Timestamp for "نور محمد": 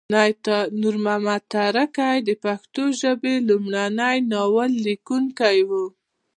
0.81-1.41